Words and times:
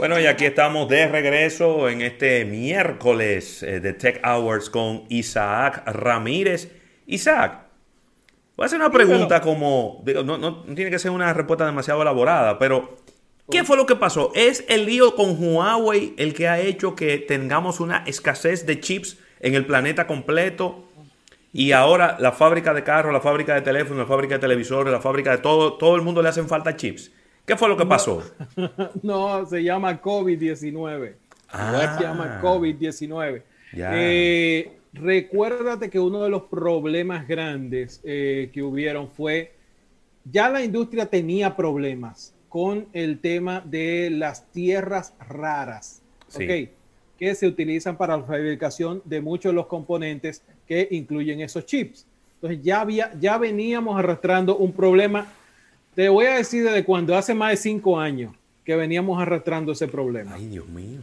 Bueno, 0.00 0.18
y 0.18 0.24
aquí 0.24 0.46
estamos 0.46 0.88
de 0.88 1.08
regreso 1.08 1.86
en 1.90 2.00
este 2.00 2.46
miércoles 2.46 3.62
eh, 3.62 3.80
de 3.80 3.92
Tech 3.92 4.26
Hours 4.26 4.70
con 4.70 5.04
Isaac 5.10 5.82
Ramírez. 5.84 6.72
Isaac, 7.06 7.66
voy 8.56 8.64
a 8.64 8.66
hacer 8.66 8.80
una 8.80 8.90
pregunta 8.90 9.42
como, 9.42 10.02
no, 10.24 10.38
no, 10.38 10.62
tiene 10.74 10.90
que 10.90 10.98
ser 10.98 11.10
una 11.10 11.34
respuesta 11.34 11.66
demasiado 11.66 12.00
elaborada, 12.00 12.58
pero 12.58 12.96
¿qué 13.50 13.62
fue 13.62 13.76
lo 13.76 13.84
que 13.84 13.94
pasó? 13.94 14.32
¿Es 14.34 14.64
el 14.70 14.86
lío 14.86 15.14
con 15.14 15.36
Huawei 15.38 16.14
el 16.16 16.32
que 16.32 16.48
ha 16.48 16.58
hecho 16.58 16.96
que 16.96 17.18
tengamos 17.18 17.78
una 17.78 18.02
escasez 18.06 18.64
de 18.64 18.80
chips 18.80 19.18
en 19.40 19.54
el 19.54 19.66
planeta 19.66 20.06
completo? 20.06 20.82
Y 21.52 21.72
ahora 21.72 22.16
la 22.18 22.32
fábrica 22.32 22.72
de 22.72 22.84
carros, 22.84 23.12
la 23.12 23.20
fábrica 23.20 23.54
de 23.54 23.60
teléfonos, 23.60 23.98
la 23.98 24.06
fábrica 24.06 24.36
de 24.36 24.40
televisores, 24.40 24.94
la 24.94 25.02
fábrica 25.02 25.32
de 25.32 25.42
todo, 25.42 25.74
todo 25.74 25.94
el 25.94 26.00
mundo 26.00 26.22
le 26.22 26.30
hacen 26.30 26.48
falta 26.48 26.74
chips. 26.74 27.12
¿Qué 27.44 27.56
fue 27.56 27.68
lo 27.68 27.76
que 27.76 27.86
pasó? 27.86 28.22
No, 29.02 29.46
se 29.46 29.62
llama 29.62 30.00
COVID-19. 30.00 31.14
Ah, 31.52 31.96
se 31.98 32.04
llama 32.04 32.40
COVID-19. 32.42 33.42
Eh, 33.72 34.78
recuérdate 34.92 35.90
que 35.90 35.98
uno 35.98 36.22
de 36.22 36.30
los 36.30 36.42
problemas 36.42 37.26
grandes 37.26 38.00
eh, 38.04 38.50
que 38.52 38.62
hubieron 38.62 39.08
fue, 39.08 39.52
ya 40.24 40.48
la 40.48 40.62
industria 40.62 41.06
tenía 41.06 41.56
problemas 41.56 42.34
con 42.48 42.86
el 42.92 43.20
tema 43.20 43.62
de 43.64 44.10
las 44.10 44.50
tierras 44.50 45.14
raras, 45.28 46.02
que 46.36 47.34
se 47.34 47.46
utilizan 47.46 47.96
para 47.96 48.16
la 48.16 48.24
fabricación 48.24 49.02
de 49.04 49.20
muchos 49.20 49.50
de 49.50 49.56
los 49.56 49.66
componentes 49.66 50.42
que 50.66 50.88
incluyen 50.90 51.40
esos 51.40 51.66
chips. 51.66 52.06
Entonces 52.36 52.62
ya, 52.62 52.80
había, 52.80 53.12
ya 53.20 53.36
veníamos 53.36 53.98
arrastrando 53.98 54.56
un 54.56 54.72
problema 54.72 55.26
te 56.00 56.08
voy 56.08 56.24
a 56.24 56.36
decir 56.36 56.64
desde 56.64 56.82
cuando 56.82 57.14
hace 57.14 57.34
más 57.34 57.50
de 57.50 57.56
cinco 57.58 58.00
años 58.00 58.32
que 58.64 58.74
veníamos 58.74 59.20
arrastrando 59.20 59.72
ese 59.72 59.86
problema. 59.86 60.32
Ay, 60.32 60.46
Dios 60.46 60.66
mío. 60.66 61.00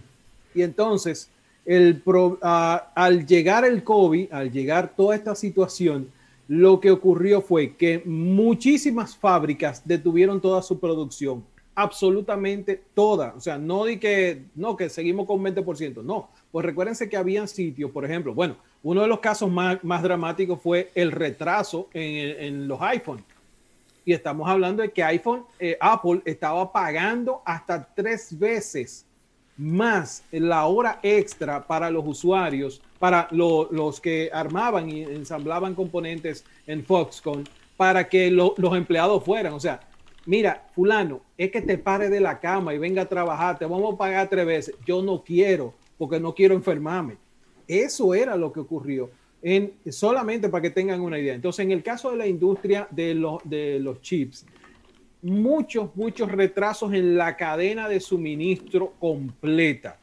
Y 0.56 0.64
entonces, 0.64 1.30
el 1.68 2.02
al 2.42 3.28
llegar 3.28 3.64
el 3.64 3.84
COVID, 3.84 4.34
al 4.34 4.52
llegar 4.52 4.96
toda 4.98 5.16
esta 5.16 5.36
situación, 5.36 6.10
lo 6.48 6.80
que 6.80 6.90
ocurrió 6.90 7.44
fue 7.44 7.76
que 7.76 8.02
muchísimas 8.06 9.16
fábricas 9.16 9.84
detuvieron 9.86 10.42
toda 10.42 10.64
su 10.64 10.80
producción, 10.80 11.44
absolutamente 11.76 12.82
toda. 12.96 13.36
O 13.38 13.40
sea, 13.40 13.60
no 13.60 13.86
di 13.86 13.98
que, 13.98 14.46
no, 14.56 14.76
que 14.76 14.90
seguimos 14.90 15.28
con 15.28 15.44
20%, 15.44 16.04
no. 16.04 16.30
Pues 16.52 16.66
recuérdense 16.66 17.08
que 17.08 17.18
habían 17.18 17.48
sitios, 17.48 17.92
por 17.92 18.04
ejemplo, 18.04 18.34
bueno, 18.34 18.56
uno 18.82 19.04
de 19.04 19.08
los 19.08 19.20
casos 19.20 19.52
más, 19.52 19.84
más 19.84 20.02
dramáticos 20.02 20.60
fue 20.60 20.90
el 20.96 21.12
retraso 21.12 21.88
en, 21.94 22.44
en 22.44 22.68
los 22.68 22.82
iPhones 22.82 23.24
y 24.08 24.14
estamos 24.14 24.48
hablando 24.48 24.82
de 24.82 24.90
que 24.90 25.04
iPhone, 25.04 25.44
eh, 25.60 25.78
Apple 25.82 26.22
estaba 26.24 26.72
pagando 26.72 27.42
hasta 27.44 27.94
tres 27.94 28.40
veces 28.40 29.06
más 29.58 30.24
la 30.32 30.66
hora 30.66 31.02
extra 31.04 31.68
para 31.68 31.90
los 31.92 32.08
usuarios, 32.08 32.82
para 33.00 33.28
los 33.32 34.00
que 34.00 34.30
armaban 34.32 34.90
y 34.90 35.02
ensamblaban 35.02 35.76
componentes 35.76 36.46
en 36.68 36.86
Foxconn, 36.86 37.44
para 37.76 38.08
que 38.08 38.32
los 38.32 38.78
empleados 38.78 39.26
fueran. 39.26 39.52
O 39.52 39.60
sea, 39.60 39.82
mira, 40.26 40.66
fulano, 40.74 41.20
es 41.38 41.52
que 41.52 41.62
te 41.62 41.78
pare 41.78 42.10
de 42.10 42.22
la 42.22 42.40
cama 42.40 42.74
y 42.74 42.78
venga 42.78 43.02
a 43.02 43.10
trabajar, 43.10 43.60
te 43.60 43.66
vamos 43.66 43.94
a 43.94 43.98
pagar 43.98 44.30
tres 44.30 44.46
veces. 44.46 44.76
Yo 44.86 45.02
no 45.02 45.22
quiero, 45.22 45.74
porque 45.98 46.18
no 46.18 46.34
quiero 46.34 46.56
enfermarme. 46.56 47.18
Eso 47.68 48.14
era 48.14 48.38
lo 48.38 48.54
que 48.54 48.62
ocurrió 48.62 49.10
en, 49.48 49.72
solamente 49.90 50.50
para 50.50 50.62
que 50.62 50.70
tengan 50.72 51.00
una 51.00 51.18
idea. 51.18 51.34
Entonces, 51.34 51.64
en 51.64 51.72
el 51.72 51.82
caso 51.82 52.12
de 52.12 52.18
la 52.18 52.28
industria 52.28 52.86
de 52.92 53.14
los, 53.14 53.40
de 53.46 53.80
los 53.80 54.02
chips, 54.02 54.46
muchos, 55.22 55.96
muchos 55.96 56.30
retrasos 56.30 56.94
en 56.94 57.16
la 57.16 57.38
cadena 57.38 57.88
de 57.88 58.02
suministro 58.02 58.94
completa 59.00 59.98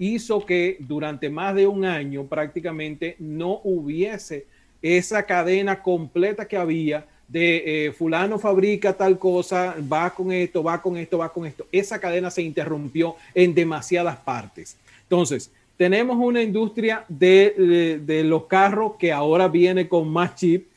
hizo 0.00 0.44
que 0.44 0.76
durante 0.80 1.30
más 1.30 1.54
de 1.54 1.68
un 1.68 1.84
año 1.84 2.24
prácticamente 2.24 3.14
no 3.20 3.60
hubiese 3.62 4.46
esa 4.82 5.22
cadena 5.22 5.80
completa 5.80 6.48
que 6.48 6.56
había 6.56 7.06
de 7.28 7.86
eh, 7.86 7.92
fulano 7.92 8.40
fabrica 8.40 8.92
tal 8.92 9.20
cosa, 9.20 9.76
va 9.80 10.12
con 10.12 10.32
esto, 10.32 10.64
va 10.64 10.82
con 10.82 10.96
esto, 10.96 11.18
va 11.18 11.32
con 11.32 11.46
esto. 11.46 11.66
Esa 11.70 12.00
cadena 12.00 12.28
se 12.28 12.42
interrumpió 12.42 13.14
en 13.34 13.54
demasiadas 13.54 14.16
partes. 14.16 14.76
Entonces, 15.02 15.52
tenemos 15.76 16.16
una 16.16 16.42
industria 16.42 17.04
de, 17.08 18.22
los 18.24 18.46
carros 18.46 18.92
que 18.98 19.12
ahora 19.12 19.48
viene 19.48 19.88
con 19.88 20.08
más 20.08 20.36
chip. 20.36 20.68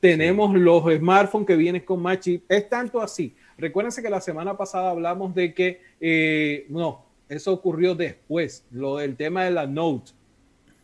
Tenemos 0.00 0.54
los 0.54 0.82
smartphones 0.92 1.46
que 1.46 1.56
vienen 1.56 1.82
con 1.82 2.00
más 2.00 2.20
chip. 2.20 2.44
Es 2.48 2.68
tanto 2.68 3.00
así. 3.00 3.34
Recuérdense 3.58 4.02
que 4.02 4.10
la 4.10 4.20
semana 4.20 4.56
pasada 4.56 4.90
hablamos 4.90 5.34
de 5.34 5.54
que, 5.54 5.80
eh, 6.00 6.66
no, 6.68 7.04
eso 7.28 7.52
ocurrió 7.52 7.94
después, 7.94 8.64
lo 8.70 8.96
del 8.96 9.16
tema 9.16 9.44
de 9.44 9.50
la 9.50 9.66
Note, 9.66 10.12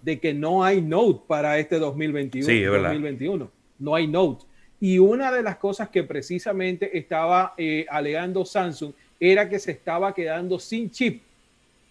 de 0.03 0.19
que 0.21 0.35
no 0.35 0.65
hay 0.65 0.81
Note 0.81 1.23
para 1.27 1.59
este 1.59 1.79
2021. 1.79 2.47
Sí, 2.47 2.63
2021. 2.63 3.51
No 3.79 3.95
hay 3.95 4.07
Note. 4.07 4.45
Y 4.81 4.99
una 4.99 5.33
de 5.33 5.43
las 5.43 5.57
cosas 5.57 5.89
que 5.89 6.03
precisamente 6.03 6.97
estaba 6.97 7.55
eh, 7.57 7.87
alegando 7.89 8.45
Samsung 8.45 8.93
era 9.21 9.49
que 9.49 9.59
se 9.59 9.71
estaba 9.71 10.13
quedando 10.13 10.59
sin 10.59 10.91
chip 10.91 11.23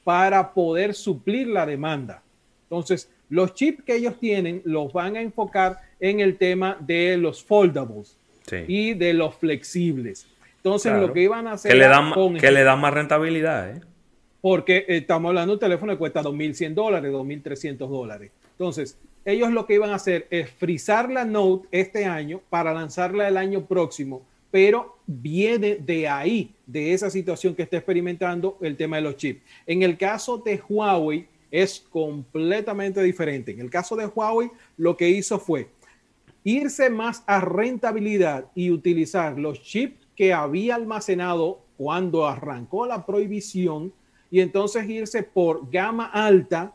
para 0.03 0.53
poder 0.53 0.93
suplir 0.93 1.47
la 1.47 1.65
demanda. 1.65 2.21
Entonces, 2.63 3.09
los 3.29 3.53
chips 3.53 3.83
que 3.83 3.95
ellos 3.95 4.19
tienen 4.19 4.61
los 4.65 4.91
van 4.93 5.15
a 5.15 5.21
enfocar 5.21 5.79
en 5.99 6.19
el 6.19 6.37
tema 6.37 6.77
de 6.79 7.17
los 7.17 7.43
foldables 7.43 8.17
y 8.67 8.93
de 8.93 9.13
los 9.13 9.35
flexibles. 9.35 10.27
Entonces, 10.57 10.93
lo 10.93 11.13
que 11.13 11.21
iban 11.21 11.47
a 11.47 11.53
hacer... 11.53 11.71
Que 11.71 11.77
le 11.77 11.87
dan, 11.87 12.13
que 12.37 12.51
le 12.51 12.63
dan 12.63 12.79
más 12.79 12.93
rentabilidad, 12.93 13.71
¿eh? 13.71 13.81
Porque 14.41 14.85
estamos 14.87 15.29
hablando 15.29 15.51
de 15.51 15.55
un 15.55 15.59
teléfono 15.59 15.93
que 15.93 15.99
cuesta 15.99 16.21
2.100 16.21 16.73
dólares, 16.73 17.11
2.300 17.11 17.77
dólares. 17.77 18.31
Entonces, 18.53 18.97
ellos 19.23 19.51
lo 19.51 19.65
que 19.65 19.75
iban 19.75 19.91
a 19.91 19.95
hacer 19.95 20.27
es 20.29 20.49
frizar 20.49 21.11
la 21.11 21.25
Note 21.25 21.67
este 21.71 22.05
año 22.05 22.41
para 22.49 22.73
lanzarla 22.73 23.27
el 23.27 23.37
año 23.37 23.65
próximo 23.65 24.23
pero 24.51 24.97
viene 25.07 25.77
de 25.77 26.07
ahí, 26.07 26.53
de 26.67 26.93
esa 26.93 27.09
situación 27.09 27.55
que 27.55 27.63
está 27.63 27.77
experimentando 27.77 28.57
el 28.61 28.77
tema 28.77 28.97
de 28.97 29.03
los 29.03 29.15
chips. 29.15 29.41
En 29.65 29.81
el 29.81 29.97
caso 29.97 30.37
de 30.37 30.61
Huawei 30.67 31.27
es 31.49 31.79
completamente 31.89 33.01
diferente. 33.01 33.51
En 33.51 33.61
el 33.61 33.69
caso 33.69 33.95
de 33.95 34.05
Huawei 34.05 34.51
lo 34.77 34.95
que 34.95 35.09
hizo 35.09 35.39
fue 35.39 35.69
irse 36.43 36.89
más 36.89 37.23
a 37.27 37.39
rentabilidad 37.39 38.45
y 38.55 38.71
utilizar 38.71 39.37
los 39.37 39.61
chips 39.61 40.07
que 40.15 40.33
había 40.33 40.75
almacenado 40.75 41.61
cuando 41.77 42.27
arrancó 42.27 42.85
la 42.85 43.05
prohibición 43.05 43.93
y 44.29 44.39
entonces 44.39 44.87
irse 44.89 45.23
por 45.23 45.69
gama 45.69 46.05
alta, 46.05 46.73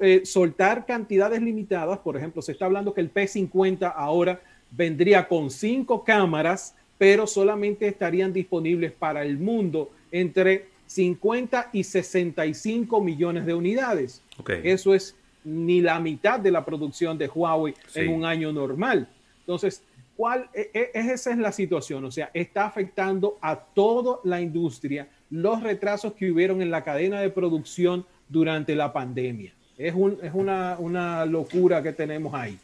eh, 0.00 0.22
soltar 0.24 0.86
cantidades 0.86 1.42
limitadas. 1.42 1.98
Por 1.98 2.16
ejemplo, 2.16 2.40
se 2.40 2.52
está 2.52 2.64
hablando 2.64 2.94
que 2.94 3.02
el 3.02 3.12
P50 3.12 3.92
ahora 3.94 4.40
vendría 4.70 5.26
con 5.28 5.50
cinco 5.50 6.04
cámaras, 6.04 6.74
pero 6.98 7.26
solamente 7.26 7.86
estarían 7.86 8.32
disponibles 8.32 8.92
para 8.92 9.24
el 9.24 9.38
mundo 9.38 9.90
entre 10.12 10.66
50 10.86 11.70
y 11.72 11.84
65 11.84 13.00
millones 13.00 13.46
de 13.46 13.54
unidades. 13.54 14.22
Eso 14.64 14.94
es 14.94 15.14
ni 15.44 15.80
la 15.80 16.00
mitad 16.00 16.40
de 16.40 16.50
la 16.50 16.64
producción 16.64 17.16
de 17.16 17.28
Huawei 17.28 17.74
en 17.94 18.08
un 18.08 18.24
año 18.24 18.52
normal. 18.52 19.08
Entonces, 19.40 19.82
¿cuál 20.16 20.48
e, 20.52 20.70
e, 20.74 20.90
esa 20.94 21.30
es 21.30 21.38
la 21.38 21.52
situación? 21.52 22.04
O 22.04 22.10
sea, 22.10 22.30
está 22.34 22.66
afectando 22.66 23.38
a 23.40 23.56
toda 23.56 24.18
la 24.24 24.40
industria 24.40 25.08
los 25.30 25.62
retrasos 25.62 26.14
que 26.14 26.30
hubieron 26.30 26.60
en 26.60 26.70
la 26.70 26.82
cadena 26.82 27.20
de 27.20 27.30
producción 27.30 28.04
durante 28.28 28.74
la 28.74 28.92
pandemia. 28.92 29.52
Es, 29.78 29.94
es 30.22 30.34
una, 30.34 30.76
una 30.78 31.24
locura 31.24 31.82
que 31.82 31.92
tenemos 31.92 32.34
ahí. 32.34 32.58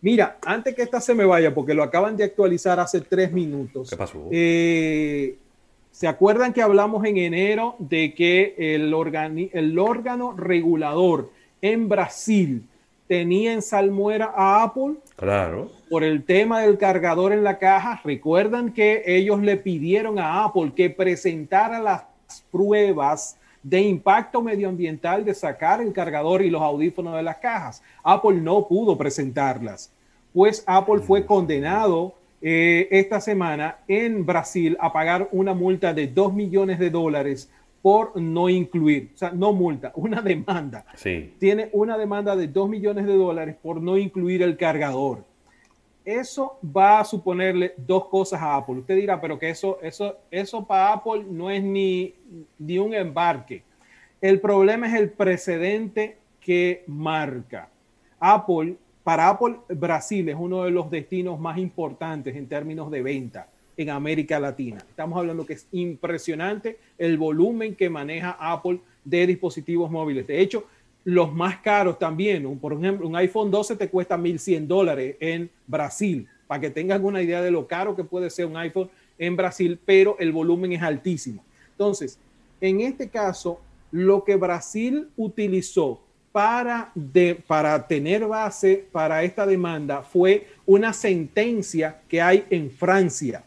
Mira, 0.00 0.38
antes 0.44 0.74
que 0.74 0.82
esta 0.82 1.00
se 1.00 1.14
me 1.14 1.24
vaya, 1.24 1.54
porque 1.54 1.74
lo 1.74 1.82
acaban 1.82 2.16
de 2.16 2.24
actualizar 2.24 2.78
hace 2.78 3.00
tres 3.00 3.32
minutos. 3.32 3.90
¿Qué 3.90 3.96
pasó? 3.96 4.28
Eh, 4.30 5.36
¿Se 5.90 6.06
acuerdan 6.06 6.52
que 6.52 6.60
hablamos 6.60 7.04
en 7.06 7.16
enero 7.16 7.76
de 7.78 8.14
que 8.14 8.54
el, 8.58 8.94
el 9.52 9.78
órgano 9.78 10.32
regulador 10.36 11.30
en 11.62 11.88
Brasil 11.88 12.64
tenía 13.08 13.52
en 13.54 13.62
salmuera 13.62 14.32
a 14.36 14.62
Apple? 14.62 14.96
Claro. 15.16 15.70
Por 15.88 16.04
el 16.04 16.24
tema 16.24 16.60
del 16.60 16.76
cargador 16.76 17.32
en 17.32 17.42
la 17.42 17.58
caja. 17.58 18.00
Recuerdan 18.04 18.74
que 18.74 19.04
ellos 19.06 19.40
le 19.40 19.56
pidieron 19.56 20.18
a 20.18 20.44
Apple 20.44 20.72
que 20.76 20.90
presentara 20.90 21.80
las 21.80 22.04
pruebas 22.50 23.38
de 23.68 23.80
impacto 23.80 24.42
medioambiental 24.42 25.24
de 25.24 25.34
sacar 25.34 25.80
el 25.80 25.92
cargador 25.92 26.40
y 26.42 26.50
los 26.50 26.62
audífonos 26.62 27.16
de 27.16 27.22
las 27.24 27.38
cajas. 27.38 27.82
Apple 28.04 28.36
no 28.36 28.68
pudo 28.68 28.96
presentarlas, 28.96 29.92
pues 30.32 30.62
Apple 30.68 31.00
fue 31.00 31.26
condenado 31.26 32.14
eh, 32.40 32.86
esta 32.92 33.20
semana 33.20 33.78
en 33.88 34.24
Brasil 34.24 34.76
a 34.78 34.92
pagar 34.92 35.28
una 35.32 35.52
multa 35.52 35.92
de 35.92 36.06
2 36.06 36.32
millones 36.32 36.78
de 36.78 36.90
dólares 36.90 37.50
por 37.82 38.20
no 38.20 38.48
incluir, 38.48 39.10
o 39.14 39.18
sea, 39.18 39.30
no 39.32 39.52
multa, 39.52 39.90
una 39.96 40.22
demanda. 40.22 40.86
Sí. 40.94 41.34
Tiene 41.40 41.68
una 41.72 41.98
demanda 41.98 42.36
de 42.36 42.46
2 42.46 42.68
millones 42.68 43.04
de 43.04 43.16
dólares 43.16 43.56
por 43.60 43.82
no 43.82 43.98
incluir 43.98 44.44
el 44.44 44.56
cargador. 44.56 45.24
Eso 46.06 46.58
va 46.64 47.00
a 47.00 47.04
suponerle 47.04 47.74
dos 47.76 48.06
cosas 48.06 48.40
a 48.40 48.56
Apple. 48.56 48.76
Usted 48.76 48.94
dirá, 48.94 49.20
pero 49.20 49.38
que 49.38 49.50
eso, 49.50 49.78
eso, 49.82 50.16
eso 50.30 50.64
para 50.64 50.92
Apple 50.92 51.24
no 51.28 51.50
es 51.50 51.62
ni, 51.62 52.14
ni 52.58 52.78
un 52.78 52.94
embarque. 52.94 53.64
El 54.20 54.40
problema 54.40 54.86
es 54.86 54.94
el 54.94 55.10
precedente 55.10 56.16
que 56.40 56.84
marca. 56.86 57.68
Apple, 58.20 58.76
para 59.02 59.28
Apple, 59.28 59.56
Brasil 59.68 60.28
es 60.28 60.36
uno 60.38 60.62
de 60.62 60.70
los 60.70 60.88
destinos 60.90 61.40
más 61.40 61.58
importantes 61.58 62.36
en 62.36 62.46
términos 62.46 62.88
de 62.90 63.02
venta 63.02 63.48
en 63.76 63.90
América 63.90 64.38
Latina. 64.38 64.78
Estamos 64.88 65.18
hablando 65.18 65.44
que 65.44 65.54
es 65.54 65.66
impresionante 65.72 66.78
el 66.96 67.18
volumen 67.18 67.74
que 67.74 67.90
maneja 67.90 68.36
Apple 68.38 68.80
de 69.04 69.26
dispositivos 69.26 69.90
móviles. 69.90 70.26
De 70.26 70.40
hecho, 70.40 70.64
los 71.06 71.32
más 71.32 71.58
caros 71.58 72.00
también. 72.00 72.58
Por 72.58 72.72
ejemplo, 72.72 73.06
un 73.06 73.14
iPhone 73.14 73.48
12 73.48 73.76
te 73.76 73.88
cuesta 73.88 74.18
1.100 74.18 74.66
dólares 74.66 75.16
en 75.20 75.48
Brasil, 75.64 76.26
para 76.48 76.60
que 76.60 76.70
tengas 76.70 77.00
una 77.00 77.22
idea 77.22 77.40
de 77.40 77.52
lo 77.52 77.68
caro 77.68 77.94
que 77.94 78.02
puede 78.02 78.28
ser 78.28 78.46
un 78.46 78.56
iPhone 78.56 78.90
en 79.16 79.36
Brasil, 79.36 79.78
pero 79.86 80.16
el 80.18 80.32
volumen 80.32 80.72
es 80.72 80.82
altísimo. 80.82 81.44
Entonces, 81.70 82.18
en 82.60 82.80
este 82.80 83.08
caso, 83.08 83.60
lo 83.92 84.24
que 84.24 84.34
Brasil 84.34 85.08
utilizó 85.16 86.00
para, 86.32 86.90
de, 86.96 87.40
para 87.46 87.86
tener 87.86 88.26
base 88.26 88.84
para 88.90 89.22
esta 89.22 89.46
demanda 89.46 90.02
fue 90.02 90.48
una 90.66 90.92
sentencia 90.92 92.00
que 92.08 92.20
hay 92.20 92.46
en 92.50 92.68
Francia, 92.68 93.44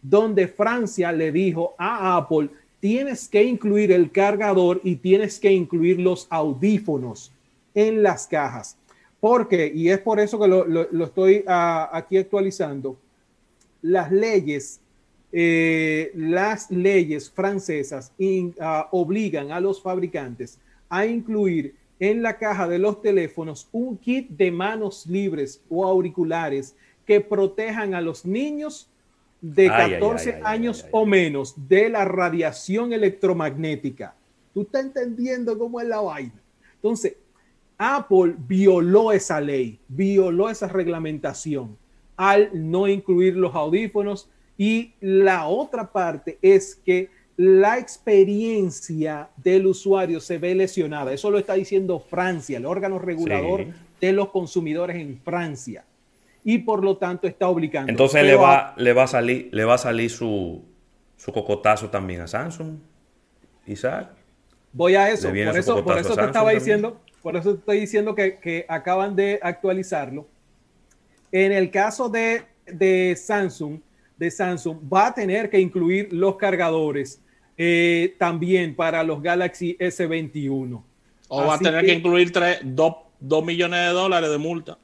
donde 0.00 0.48
Francia 0.48 1.12
le 1.12 1.30
dijo 1.30 1.74
a 1.76 2.16
Apple, 2.16 2.48
tienes 2.82 3.28
que 3.28 3.44
incluir 3.44 3.92
el 3.92 4.10
cargador 4.10 4.80
y 4.82 4.96
tienes 4.96 5.38
que 5.38 5.52
incluir 5.52 6.00
los 6.00 6.26
audífonos 6.30 7.30
en 7.76 8.02
las 8.02 8.26
cajas. 8.26 8.76
Porque, 9.20 9.70
y 9.72 9.88
es 9.88 10.00
por 10.00 10.18
eso 10.18 10.36
que 10.40 10.48
lo, 10.48 11.04
estoy 11.04 11.44
ah, 11.46 11.88
aquí 11.92 12.18
actualizando, 12.18 12.96
las 13.82 14.10
leyes, 14.10 14.80
eh, 15.30 16.10
las 16.16 16.72
leyes 16.72 17.30
francesas 17.30 18.10
ah, 18.60 18.88
obligan 18.90 19.52
a 19.52 19.60
los 19.60 19.80
fabricantes 19.80 20.58
a 20.88 21.06
incluir 21.06 21.76
en 22.00 22.20
la 22.20 22.36
caja 22.36 22.66
de 22.66 22.80
los 22.80 23.00
teléfonos 23.00 23.68
un 23.70 23.96
kit 23.96 24.28
de 24.30 24.50
manos 24.50 25.06
libres 25.06 25.60
o 25.70 25.86
auriculares 25.86 26.74
que 27.06 27.20
protejan 27.20 27.94
a 27.94 28.00
los 28.00 28.26
niños 28.26 28.88
de 29.42 29.66
14 29.66 30.40
años 30.44 30.86
o 30.92 31.04
menos 31.04 31.54
de 31.68 31.90
la 31.90 32.04
radiación 32.04 32.92
electromagnética. 32.92 34.14
¿Tú 34.54 34.62
estás 34.62 34.84
entendiendo 34.84 35.58
cómo 35.58 35.80
es 35.80 35.88
la 35.88 36.00
vaina? 36.00 36.40
Entonces, 36.76 37.16
Apple 37.76 38.36
violó 38.38 39.10
esa 39.10 39.40
ley, 39.40 39.80
violó 39.88 40.48
esa 40.48 40.68
reglamentación 40.68 41.76
al 42.16 42.50
no 42.52 42.86
incluir 42.86 43.36
los 43.36 43.54
audífonos 43.54 44.30
y 44.56 44.94
la 45.00 45.48
otra 45.48 45.90
parte 45.90 46.38
es 46.40 46.76
que 46.76 47.10
la 47.36 47.78
experiencia 47.78 49.30
del 49.36 49.66
usuario 49.66 50.20
se 50.20 50.38
ve 50.38 50.54
lesionada. 50.54 51.12
Eso 51.12 51.30
lo 51.30 51.38
está 51.38 51.54
diciendo 51.54 51.98
Francia, 51.98 52.58
el 52.58 52.66
órgano 52.66 53.00
regulador 53.00 53.66
de 54.00 54.12
los 54.12 54.28
consumidores 54.28 54.96
en 54.96 55.18
Francia 55.18 55.84
y 56.44 56.58
por 56.58 56.82
lo 56.82 56.96
tanto 56.96 57.26
está 57.26 57.48
obligando. 57.48 57.90
Entonces 57.90 58.24
le 58.24 58.34
va, 58.34 58.74
le 58.76 58.92
va 58.92 59.04
a 59.04 59.06
salir, 59.06 59.48
le 59.52 59.64
va 59.64 59.74
a 59.74 59.78
salir 59.78 60.10
su, 60.10 60.64
su 61.16 61.32
cocotazo 61.32 61.88
también 61.88 62.20
a 62.20 62.26
Samsung, 62.26 62.78
Isaac. 63.66 64.10
Voy 64.72 64.94
a 64.94 65.10
eso, 65.10 65.28
por 65.28 65.36
eso, 65.38 65.84
por 65.84 65.98
eso 65.98 66.16
te 66.16 66.24
estaba 66.24 66.50
diciendo, 66.50 67.00
por 67.22 67.36
eso 67.36 67.52
estoy 67.52 67.80
diciendo 67.80 68.14
que, 68.14 68.64
acaban 68.68 69.14
de 69.14 69.38
actualizarlo. 69.42 70.26
En 71.30 71.52
el 71.52 71.70
caso 71.70 72.08
de, 72.08 72.42
de, 72.66 73.14
Samsung, 73.16 73.80
de 74.16 74.30
Samsung, 74.30 74.78
va 74.92 75.08
a 75.08 75.14
tener 75.14 75.48
que 75.48 75.60
incluir 75.60 76.12
los 76.12 76.36
cargadores 76.36 77.22
eh, 77.56 78.14
también 78.18 78.74
para 78.74 79.04
los 79.04 79.22
Galaxy 79.22 79.76
S21. 79.78 80.82
O 81.28 81.46
va 81.46 81.54
a 81.54 81.58
tener 81.58 81.84
que, 81.84 81.92
incluir 81.92 82.32
2 82.62 83.44
millones 83.44 83.80
de 83.80 83.92
dólares 83.92 84.30
de 84.30 84.38
multa. 84.38 84.78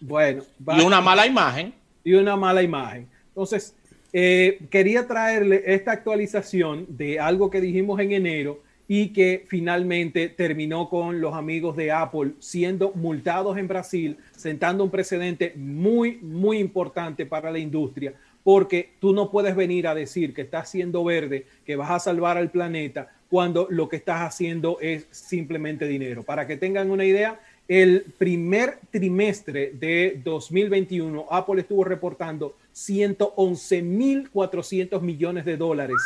Bueno. 0.00 0.42
y 0.76 0.80
una 0.80 1.00
mala 1.00 1.26
imagen. 1.26 1.74
Y 2.04 2.14
una 2.14 2.36
mala 2.36 2.62
imagen. 2.62 3.08
Entonces, 3.28 3.74
eh, 4.12 4.60
quería 4.70 5.06
traerle 5.06 5.62
esta 5.66 5.92
actualización 5.92 6.86
de 6.88 7.20
algo 7.20 7.50
que 7.50 7.60
dijimos 7.60 8.00
en 8.00 8.12
enero 8.12 8.62
y 8.88 9.08
que 9.08 9.44
finalmente 9.48 10.28
terminó 10.28 10.88
con 10.88 11.20
los 11.20 11.34
amigos 11.34 11.76
de 11.76 11.90
Apple 11.90 12.32
siendo 12.38 12.92
multados 12.92 13.58
en 13.58 13.68
Brasil, 13.68 14.16
sentando 14.36 14.84
un 14.84 14.90
precedente 14.90 15.52
muy, 15.56 16.18
muy 16.22 16.58
importante 16.58 17.26
para 17.26 17.50
la 17.50 17.58
industria, 17.58 18.14
porque 18.44 18.90
tú 19.00 19.12
no 19.12 19.30
puedes 19.30 19.56
venir 19.56 19.88
a 19.88 19.94
decir 19.94 20.32
que 20.32 20.42
estás 20.42 20.70
siendo 20.70 21.02
verde, 21.02 21.46
que 21.64 21.74
vas 21.74 21.90
a 21.90 21.98
salvar 21.98 22.36
al 22.36 22.50
planeta, 22.50 23.10
cuando 23.28 23.66
lo 23.70 23.88
que 23.88 23.96
estás 23.96 24.22
haciendo 24.22 24.78
es 24.80 25.08
simplemente 25.10 25.88
dinero. 25.88 26.22
Para 26.22 26.46
que 26.46 26.56
tengan 26.56 26.92
una 26.92 27.04
idea, 27.04 27.40
el 27.68 28.02
primer 28.16 28.78
trimestre 28.90 29.72
de 29.72 30.20
2021, 30.24 31.26
Apple 31.30 31.60
estuvo 31.62 31.82
reportando 31.84 32.56
111.400 32.74 35.00
millones 35.00 35.44
de 35.44 35.56
dólares 35.56 35.96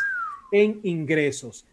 en 0.53 0.81
ingresos. 0.83 1.65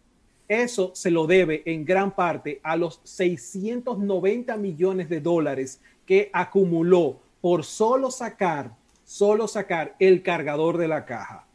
Eso 0.46 0.92
se 0.94 1.10
lo 1.10 1.26
debe 1.26 1.62
en 1.66 1.84
gran 1.84 2.14
parte 2.14 2.60
a 2.62 2.76
los 2.76 3.00
690 3.04 4.56
millones 4.56 5.08
de 5.08 5.20
dólares 5.20 5.80
que 6.06 6.30
acumuló 6.32 7.18
por 7.40 7.64
solo 7.64 8.10
sacar, 8.10 8.76
solo 9.04 9.48
sacar 9.48 9.96
el 9.98 10.22
cargador 10.22 10.78
de 10.78 10.88
la 10.88 11.04
caja 11.04 11.47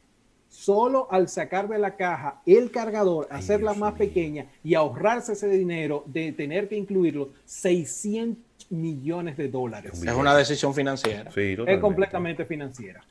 solo 0.63 1.07
al 1.12 1.27
sacar 1.27 1.68
de 1.68 1.77
la 1.77 1.95
caja 1.95 2.42
el 2.45 2.71
cargador, 2.71 3.27
hacerla 3.30 3.74
más 3.74 3.94
pequeña 3.95 4.45
y 4.63 4.75
ahorrarse 4.75 5.33
ese 5.33 5.50
dinero 5.50 6.04
de 6.07 6.31
tener 6.31 6.69
que 6.69 6.77
incluirlo, 6.77 7.30
600 7.45 8.71
millones 8.71 9.36
de 9.36 9.50
dólares. 9.50 10.01
Es 10.01 10.13
una 10.13 10.36
decisión 10.36 10.74
financiera. 10.74 11.30
es 11.36 11.80
completamente 11.80 12.45
financiera. 12.45 13.04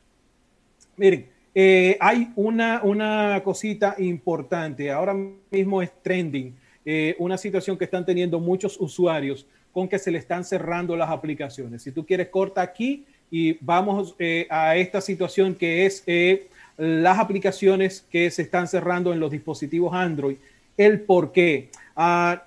Miren, 0.97 1.29
eh, 1.55 1.99
hay 2.01 2.33
una, 2.37 2.81
una 2.83 3.43
cosita 3.45 3.97
importante. 3.99 4.91
Ahora 4.91 5.15
mismo 5.51 5.83
es 5.83 5.91
trending. 6.03 6.57
Eh, 6.85 7.15
una 7.19 7.37
situación 7.37 7.77
que 7.77 7.85
están 7.85 8.05
teniendo 8.05 8.41
muchos 8.41 8.81
usuarios 8.81 9.47
con 9.73 9.89
que 9.89 9.99
se 9.99 10.11
le 10.11 10.19
están 10.19 10.45
cerrando 10.45 10.97
las 10.97 11.11
aplicaciones. 11.11 11.83
Si 11.83 11.93
tú 11.93 12.05
quieres, 12.05 12.29
corta 12.29 12.63
aquí 12.63 13.05
y 13.31 13.59
vamos 13.61 14.17
eh, 14.19 14.47
a 14.51 14.77
esta 14.77 15.01
situación 15.01 15.55
que 15.55 15.87
es 15.87 16.03
las 16.77 17.19
aplicaciones 17.19 18.05
que 18.11 18.31
se 18.31 18.43
están 18.43 18.69
cerrando 18.69 19.13
en 19.13 19.21
los 19.21 19.31
dispositivos 19.31 19.95
Android, 19.95 20.37
el 20.77 21.01
por 21.01 21.33
qué. 21.33 21.71
Ah, 21.97 22.45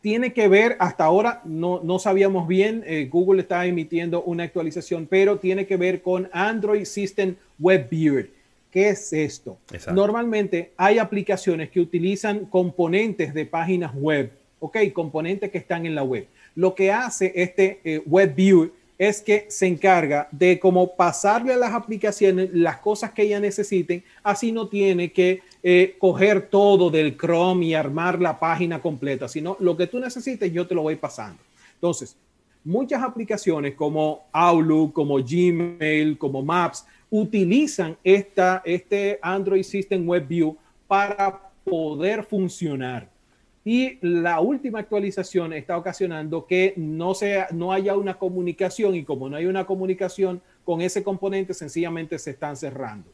tiene 0.00 0.32
que 0.32 0.46
ver, 0.46 0.76
hasta 0.78 1.04
ahora 1.04 1.42
no, 1.44 1.80
no 1.82 1.98
sabíamos 1.98 2.46
bien, 2.46 2.84
eh, 2.86 3.08
Google 3.10 3.42
está 3.42 3.66
emitiendo 3.66 4.22
una 4.22 4.44
actualización, 4.44 5.06
pero 5.06 5.38
tiene 5.38 5.66
que 5.66 5.76
ver 5.76 6.00
con 6.00 6.28
Android 6.32 6.84
System 6.84 7.34
Web 7.58 7.88
Viewer. 7.90 8.30
¿Qué 8.70 8.90
es 8.90 9.12
esto? 9.12 9.58
Normalmente 9.92 10.72
hay 10.76 10.98
aplicaciones 10.98 11.70
que 11.70 11.80
utilizan 11.80 12.44
componentes 12.44 13.32
de 13.32 13.46
páginas 13.46 13.94
web, 13.94 14.30
¿ok? 14.60 14.76
Componentes 14.92 15.50
que 15.50 15.58
están 15.58 15.86
en 15.86 15.94
la 15.94 16.02
web. 16.02 16.28
Lo 16.54 16.74
que 16.74 16.92
hace 16.92 17.32
este 17.34 17.80
eh, 17.84 18.02
Web 18.06 18.34
Viewer 18.34 18.70
es 18.98 19.20
que 19.20 19.46
se 19.48 19.66
encarga 19.66 20.28
de 20.30 20.58
cómo 20.58 20.96
pasarle 20.96 21.52
a 21.52 21.56
las 21.56 21.74
aplicaciones 21.74 22.50
las 22.52 22.78
cosas 22.78 23.12
que 23.12 23.22
ella 23.22 23.40
necesiten, 23.40 24.02
así 24.22 24.52
no 24.52 24.68
tiene 24.68 25.12
que 25.12 25.42
eh, 25.62 25.96
coger 25.98 26.48
todo 26.48 26.90
del 26.90 27.16
Chrome 27.16 27.66
y 27.66 27.74
armar 27.74 28.20
la 28.20 28.38
página 28.38 28.80
completa, 28.80 29.28
sino 29.28 29.56
lo 29.60 29.76
que 29.76 29.86
tú 29.86 29.98
necesites 29.98 30.52
yo 30.52 30.66
te 30.66 30.74
lo 30.74 30.82
voy 30.82 30.96
pasando. 30.96 31.38
Entonces, 31.74 32.16
muchas 32.64 33.02
aplicaciones 33.02 33.74
como 33.74 34.26
Outlook, 34.32 34.92
como 34.92 35.16
Gmail, 35.16 36.16
como 36.16 36.42
Maps, 36.42 36.86
utilizan 37.10 37.96
esta, 38.02 38.62
este 38.64 39.18
Android 39.22 39.62
System 39.62 40.08
Web 40.08 40.26
View 40.26 40.56
para 40.86 41.50
poder 41.64 42.24
funcionar. 42.24 43.15
Y 43.66 43.98
la 44.00 44.38
última 44.38 44.78
actualización 44.78 45.52
está 45.52 45.76
ocasionando 45.76 46.46
que 46.46 46.72
no, 46.76 47.14
sea, 47.14 47.48
no 47.50 47.72
haya 47.72 47.96
una 47.96 48.16
comunicación 48.16 48.94
y 48.94 49.02
como 49.02 49.28
no 49.28 49.34
hay 49.34 49.46
una 49.46 49.66
comunicación 49.66 50.40
con 50.64 50.80
ese 50.82 51.02
componente, 51.02 51.52
sencillamente 51.52 52.16
se 52.20 52.30
están 52.30 52.56
cerrando. 52.56 53.10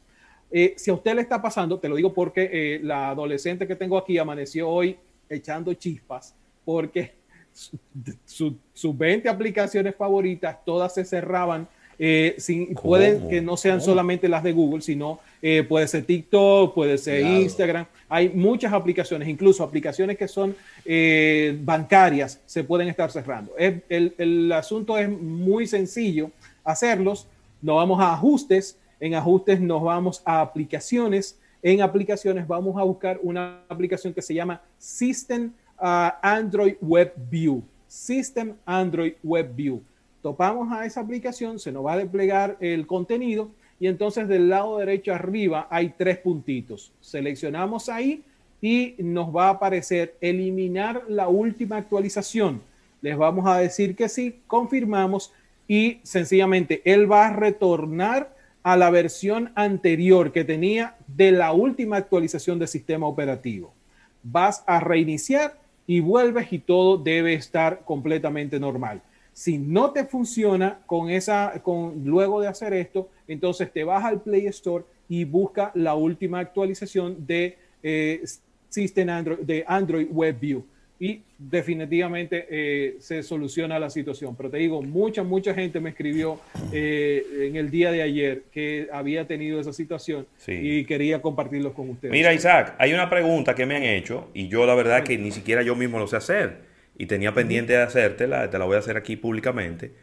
Eh, 0.51 0.75
si 0.77 0.91
a 0.91 0.95
usted 0.95 1.15
le 1.15 1.23
está 1.23 1.41
pasando, 1.41 1.79
te 1.79 1.89
lo 1.89 1.97
digo 1.97 2.13
porque 2.13 2.51
eh, 2.53 2.81
la 2.83 3.09
adolescente 3.09 3.67
que 3.67 3.77
tengo 3.77 3.97
aquí 3.97 4.19
amaneció 4.19 4.69
hoy 4.69 4.99
echando 5.27 5.73
chispas 5.73 6.35
porque 6.67 7.15
sus 8.27 8.53
su 8.75 8.93
20 8.93 9.31
aplicaciones 9.31 9.97
favoritas 9.97 10.63
todas 10.67 10.93
se 10.93 11.07
cerraban 11.07 11.67
eh, 12.05 12.35
sin, 12.39 12.75
pueden 12.75 13.29
que 13.29 13.41
no 13.41 13.57
sean 13.57 13.81
solamente 13.81 14.29
las 14.29 14.43
de 14.43 14.51
Google, 14.51 14.83
sino 14.83 15.21
eh, 15.41 15.63
puede 15.63 15.87
ser 15.87 16.05
TikTok, 16.05 16.75
puede 16.75 16.99
ser 16.99 17.25
Instagram. 17.25 17.87
Hay 18.09 18.29
muchas 18.29 18.73
aplicaciones, 18.73 19.29
incluso 19.29 19.63
aplicaciones 19.63 20.19
que 20.19 20.27
son 20.27 20.57
eh, 20.85 21.57
bancarias, 21.63 22.41
se 22.45 22.65
pueden 22.65 22.89
estar 22.89 23.13
cerrando. 23.13 23.53
el, 23.57 24.15
el, 24.19 24.51
asunto 24.51 24.99
es 24.99 25.09
muy 25.09 25.69
sencillo 25.69 26.33
hacerlos 26.65 27.29
nos 27.61 27.77
vamos 27.77 28.01
a 28.01 28.15
ajustes, 28.15 28.77
en 28.99 29.15
ajustes 29.15 29.61
nos 29.61 29.85
vamos 29.85 30.23
a 30.25 30.41
aplicaciones, 30.41 31.39
en 31.63 31.83
aplicaciones 31.83 32.49
vamos 32.49 32.77
a 32.81 32.83
buscar 32.83 33.21
una 33.23 33.61
aplicación 33.69 34.13
que 34.13 34.23
se 34.23 34.35
llama 34.35 34.61
System 34.77 35.53
uh, 35.81 36.11
Android 36.21 36.75
Web 36.81 37.13
View. 37.31 37.63
System 37.87 38.55
Android 38.67 39.13
Web 39.23 39.55
View. 39.55 39.83
Topamos 40.23 40.73
a 40.73 40.87
esa 40.87 41.01
aplicación, 41.01 41.59
se 41.59 41.73
nos 41.73 41.85
va 41.85 41.95
a 41.95 41.99
desplegar 41.99 42.57
el 42.61 42.87
contenido 42.87 43.51
y 43.81 43.89
entonces 43.89 44.29
del 44.29 44.49
lado 44.49 44.79
derecho 44.79 45.13
arriba 45.13 45.67
hay 45.69 45.95
tres 45.99 46.19
puntitos. 46.19 46.93
Seleccionamos 47.01 47.89
ahí 47.89 48.23
y 48.61 48.95
nos 48.99 49.35
va 49.35 49.49
a 49.49 49.51
aparecer 49.51 50.15
eliminar 50.21 51.03
la 51.09 51.27
última 51.27 51.77
actualización. 51.77 52.63
Les 53.01 53.17
vamos 53.17 53.49
a 53.49 53.59
decir 53.59 53.97
que 53.97 54.09
sí, 54.09 54.39
confirmamos 54.47 55.33
y 55.67 55.99
sencillamente 56.05 56.81
él 56.85 57.11
va 57.11 57.27
a 57.27 57.33
retornar 57.33 58.37
a 58.63 58.77
la 58.77 58.91
versión 58.91 59.51
anterior 59.57 60.31
que 60.31 60.45
tenía 60.45 60.95
de 61.09 61.33
la 61.33 61.53
última 61.53 61.97
actualización 61.97 62.61
del 62.61 62.69
sistema 62.69 63.09
operativo. 63.09 63.75
Vas 64.23 64.63
a 64.69 64.79
reiniciar 64.79 65.59
y 65.85 65.99
vuelves 65.99 66.53
y 66.53 66.61
todo 66.61 66.97
debe 66.97 67.35
estar 67.35 67.81
completamente 67.85 68.61
normal. 68.61 69.03
Si 69.33 69.59
no 69.59 69.93
te 69.93 70.05
funciona 70.05 70.81
con 70.87 71.11
esa, 71.11 71.61
con 71.63 72.03
luego 72.05 72.41
de 72.41 72.49
hacer 72.49 72.73
esto, 72.75 73.09
entonces 73.27 73.73
te 73.73 73.85
vas 73.85 74.05
al 74.05 74.21
Play 74.21 74.47
Store 74.47 74.85
y 75.09 75.25
busca 75.25 75.73
la 75.75 75.95
última 75.95 76.41
actualización 76.41 77.27
de 77.27 77.57
eh, 77.83 78.23
System 78.69 79.09
Android, 79.09 79.39
de 79.41 79.65
Android 79.67 80.09
WebView 80.11 80.65
y 81.03 81.21
definitivamente 81.37 82.47
eh, 82.49 82.95
se 83.01 83.25
soluciona 83.25 83.77
la 83.81 83.91
situación. 83.91 84.37
Pero 84.37 84.51
te 84.51 84.59
digo, 84.59 84.81
mucha, 84.83 85.25
mucha 85.25 85.53
gente 85.53 85.81
me 85.81 85.91
escribió 85.91 86.39
eh, 86.73 87.49
en 87.49 87.57
el 87.57 87.73
día 87.73 87.91
de 87.91 88.03
ayer 88.03 88.43
que 88.53 88.89
había 88.93 89.27
tenido 89.27 89.59
esa 89.59 89.73
situación 89.73 90.29
y 90.47 90.85
quería 90.85 91.21
compartirlo 91.21 91.75
con 91.75 91.91
ustedes. 91.91 92.13
Mira, 92.13 92.33
Isaac, 92.33 92.77
hay 92.79 92.95
una 92.95 93.11
pregunta 93.11 93.57
que 93.57 93.67
me 93.67 93.75
han 93.75 93.83
hecho 93.83 94.29
y 94.33 94.47
yo 94.47 94.65
la 94.65 94.77
verdad 94.77 95.03
que 95.03 95.19
ni 95.19 95.33
siquiera 95.33 95.63
yo 95.63 95.75
mismo 95.75 95.99
lo 95.99 96.07
sé 96.07 96.17
hacer 96.17 96.72
y 96.97 97.07
tenía 97.07 97.35
pendiente 97.35 97.73
de 97.73 97.83
hacértela, 97.83 98.51
te 98.51 98.59
la 98.59 98.65
voy 98.65 98.77
a 98.77 98.81
hacer 98.81 98.97
aquí 98.97 99.17
públicamente. 99.17 99.95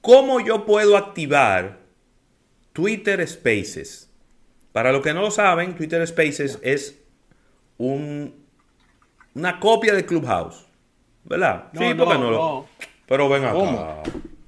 ¿Cómo 0.00 0.40
yo 0.40 0.66
puedo 0.66 0.96
activar 0.96 1.78
Twitter 2.72 3.26
Spaces? 3.26 4.10
Para 4.72 4.92
los 4.92 5.02
que 5.02 5.14
no 5.14 5.20
lo 5.22 5.30
saben, 5.30 5.74
Twitter 5.74 6.06
Spaces 6.06 6.58
es 6.62 7.00
un 7.78 8.44
una 9.34 9.58
copia 9.58 9.94
de 9.94 10.04
Clubhouse. 10.04 10.64
¿Verdad? 11.24 11.68
sí, 11.72 11.94
porque 11.96 12.18
no, 12.18 12.30
lo. 12.30 12.66
Pero 13.06 13.28
ven 13.28 13.44
acá. 13.44 14.02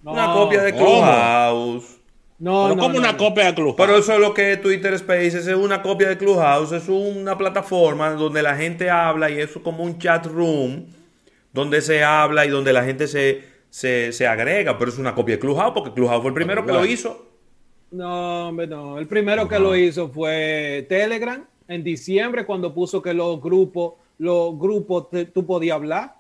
una 0.05 0.33
copia 0.33 0.63
de 0.63 0.73
Clubhouse. 0.75 1.97
No, 2.39 2.69
pero 2.69 2.81
como 2.81 2.99
una 2.99 3.17
copia 3.17 3.47
de 3.47 3.55
Clubhouse. 3.55 3.77
Pero 3.79 3.97
eso 3.97 4.13
es 4.13 4.21
lo 4.21 4.35
que 4.35 4.59
Twitter 4.59 4.99
Spaces 4.99 5.47
es 5.47 5.57
una 5.57 5.81
copia 5.81 6.09
de 6.09 6.19
Clubhouse. 6.19 6.73
Es 6.73 6.89
una 6.89 7.39
plataforma 7.39 8.11
donde 8.11 8.43
la 8.43 8.55
gente 8.57 8.91
habla 8.91 9.31
y 9.31 9.41
eso 9.41 9.59
es 9.59 9.65
como 9.65 9.83
un 9.83 9.99
chat 9.99 10.27
room 10.27 10.87
donde 11.57 11.81
se 11.81 12.05
habla 12.05 12.47
y 12.47 12.51
donde 12.51 12.73
la 12.73 12.85
gente 12.85 13.09
se, 13.09 13.43
se, 13.71 14.27
agrega. 14.29 14.79
Pero 14.79 14.93
es 14.93 14.99
una 14.99 15.15
copia 15.15 15.35
de 15.35 15.41
Clubhouse 15.41 15.73
porque 15.75 15.93
Clubhouse 15.93 16.23
fue 16.23 16.29
el 16.29 16.35
primero 16.35 16.65
que 16.65 16.73
lo 16.73 16.87
hizo. 16.87 17.27
No, 17.91 18.49
hombre, 18.49 18.69
no. 18.69 18.99
El 18.99 19.09
primero 19.09 19.49
que 19.49 19.59
lo 19.59 19.75
hizo 19.75 20.09
fue 20.09 20.87
Telegram 20.89 21.45
en 21.67 21.83
diciembre 21.83 22.47
cuando 22.47 22.73
puso 22.73 23.03
que 23.03 23.13
los 23.13 23.41
grupos 23.41 23.95
los 24.19 24.59
grupos, 24.59 25.09
tú 25.33 25.45
podías 25.45 25.77
hablar, 25.77 26.17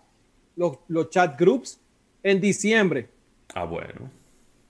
los, 0.56 0.78
los 0.88 1.10
chat 1.10 1.38
groups, 1.38 1.80
en 2.22 2.40
diciembre. 2.40 3.08
Ah, 3.54 3.64
bueno. 3.64 4.10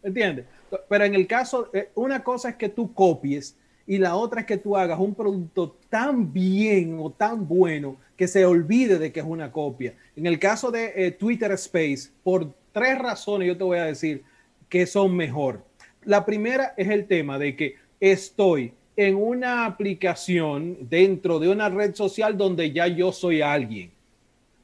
¿Entiendes? 0.03 0.47
Pero 0.89 1.05
en 1.05 1.15
el 1.15 1.27
caso, 1.27 1.71
eh, 1.73 1.91
una 1.95 2.23
cosa 2.23 2.51
es 2.51 2.57
que 2.57 2.69
tú 2.69 2.93
copies 2.93 3.57
y 3.87 3.99
la 3.99 4.17
otra 4.17 4.41
es 4.41 4.47
que 4.47 4.57
tú 4.57 4.77
hagas 4.77 4.99
un 4.99 5.15
producto 5.15 5.77
tan 5.89 6.33
bien 6.33 6.99
o 7.01 7.11
tan 7.11 7.47
bueno 7.47 7.97
que 8.17 8.27
se 8.27 8.45
olvide 8.45 8.99
de 8.99 9.13
que 9.13 9.21
es 9.21 9.27
una 9.27 9.53
copia. 9.53 9.95
En 10.17 10.27
el 10.27 10.39
caso 10.39 10.71
de 10.71 10.93
eh, 10.97 11.11
Twitter 11.13 11.53
Space, 11.53 12.11
por 12.25 12.53
tres 12.73 12.99
razones 12.99 13.47
yo 13.47 13.57
te 13.57 13.65
voy 13.65 13.79
a 13.79 13.85
decir 13.85 14.25
que 14.69 14.87
son 14.87 15.15
mejor. 15.15 15.65
La 16.05 16.25
primera 16.25 16.75
es 16.77 16.89
el 16.89 17.07
tema 17.07 17.39
de 17.39 17.55
que 17.55 17.77
estoy 18.01 18.73
en 18.97 19.15
una 19.15 19.67
aplicación 19.67 20.89
dentro 20.89 21.39
de 21.39 21.49
una 21.49 21.69
red 21.69 21.95
social 21.95 22.37
donde 22.37 22.73
ya 22.73 22.87
yo 22.87 23.13
soy 23.13 23.43
alguien. 23.43 23.91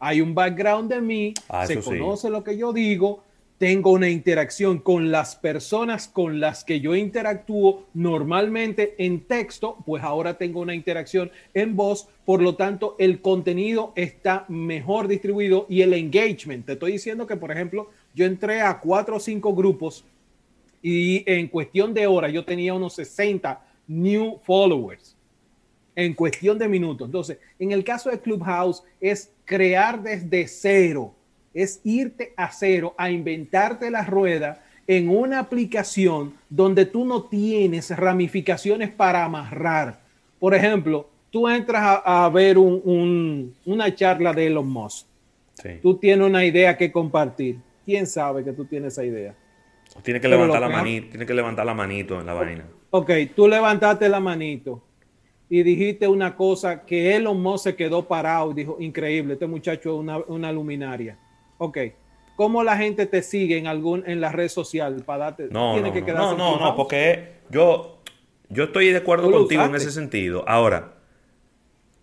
Hay 0.01 0.21
un 0.21 0.35
background 0.35 0.91
de 0.91 1.01
mí, 1.01 1.35
ah, 1.49 1.67
se 1.67 1.81
conoce 1.81 2.29
lo 2.29 2.43
que 2.43 2.57
yo 2.57 2.73
digo, 2.73 3.23
tengo 3.63 3.93
una 3.93 4.11
interacción 4.11 4.81
con 4.81 5.13
las 5.13 5.37
personas 5.37 6.09
con 6.09 6.41
las 6.41 6.65
que 6.65 6.81
yo 6.81 6.97
interactúo 6.97 7.87
normalmente 7.95 8.97
en 8.99 9.21
texto, 9.21 9.77
pues 9.87 10.03
ahora 10.03 10.37
tengo 10.37 10.59
una 10.59 10.75
interacción 10.75 11.31
en 11.55 11.77
voz, 11.77 12.09
por 12.25 12.43
lo 12.43 12.57
tanto 12.57 12.97
el 12.99 13.21
contenido 13.21 13.93
está 13.95 14.47
mejor 14.49 15.07
distribuido 15.07 15.67
y 15.69 15.83
el 15.83 15.95
engagement. 15.95 16.67
Te 16.67 16.73
estoy 16.73 16.91
diciendo 16.91 17.25
que, 17.25 17.37
por 17.37 17.53
ejemplo, 17.53 17.89
yo 18.17 18.27
entré 18.27 18.63
a 18.63 18.81
cuatro 18.81 19.15
o 19.15 19.21
cinco 19.21 19.55
grupos 19.55 20.05
y 20.83 21.23
en 21.33 21.47
cuestión 21.47 21.95
de 21.95 22.09
horas 22.09 22.33
yo 22.33 22.45
tenía 22.45 22.75
unos 22.75 22.95
60 22.95 23.65
new 23.87 24.41
followers 24.43 25.17
en 25.95 26.15
cuestión 26.15 26.59
de 26.59 26.67
minutos. 26.67 27.07
Entonces, 27.07 27.39
en 27.61 27.71
el 27.71 27.85
caso 27.85 28.11
de 28.11 28.19
Clubhouse 28.19 28.83
es 29.01 29.31
crear 29.45 30.03
desde 30.03 30.49
cero, 30.49 31.15
es 31.55 31.81
irte 31.85 32.33
a 32.37 32.51
cero, 32.51 32.95
a 32.97 33.11
inventarte 33.11 33.91
la 33.91 34.05
rueda 34.05 34.63
en 34.87 35.09
una 35.09 35.39
aplicación 35.39 36.35
donde 36.49 36.87
tú 36.87 37.05
no 37.05 37.25
tienes 37.25 37.97
ramificaciones 37.97 38.91
para 38.91 39.25
amarrar. 39.25 40.01
Por 40.39 40.55
ejemplo, 40.55 41.09
tú 41.31 41.49
entras 41.49 42.01
a, 42.05 42.29
ver 42.29 42.59
una 42.59 43.95
charla 43.95 44.33
de 44.33 44.47
Elon 44.47 44.69
Musk. 44.69 45.07
Tú 45.81 45.97
tienes 45.97 46.27
una 46.27 46.45
idea 46.45 46.77
que 46.77 46.91
compartir. 46.91 47.59
¿Quién 47.85 48.07
sabe 48.07 48.43
que 48.45 48.53
tú 48.53 48.65
tienes 48.65 48.95
esa 48.95 49.05
idea? 49.05 49.35
Tiene 50.03 50.21
que 50.21 50.29
levantar 50.29 50.61
la 50.61 50.69
manito, 50.69 51.09
tiene 51.11 51.27
que 51.27 51.35
levantar 51.35 51.67
la 51.67 51.75
manito 51.75 52.21
en 52.21 52.27
la 52.27 52.35
vaina. 52.35 52.65
Ok, 52.91 53.11
tú 53.35 53.47
levantaste 53.47 54.09
la 54.09 54.21
manito 54.21 54.83
y 55.49 55.63
dijiste 55.63 56.09
una 56.09 56.35
cosa 56.35 56.85
que 56.87 57.15
Elon 57.15 57.41
Musk 57.43 57.65
se 57.65 57.77
quedó 57.77 58.09
parado 58.09 58.53
y 58.53 58.55
dijo, 58.55 58.77
increíble, 58.81 59.35
este 59.35 59.47
muchacho 59.47 60.01
es 60.01 60.25
una, 60.29 60.51
luminaria. 60.51 61.19
Ok, 61.63 61.79
¿cómo 62.35 62.65
la 62.65 62.77
gente 62.77 63.07
te 63.07 63.23
sigue 63.23 63.57
en 63.57 63.69
algún 63.69 64.03
en 64.05 64.21
la 64.21 64.33
red 64.33 64.49
social 64.49 65.05
para 65.07 65.27
darte? 65.27 65.49
No, 65.53 65.79
no, 65.79 65.93
que 65.93 66.03
no, 66.03 66.37
no, 66.37 66.59
no, 66.59 66.75
porque 66.75 67.35
yo, 67.51 68.01
yo 68.49 68.65
estoy 68.65 68.91
de 68.91 68.97
acuerdo 68.97 69.31
contigo 69.31 69.63
en 69.63 69.77
ese 69.77 69.93
sentido. 69.93 70.45
Ahora, 70.49 70.95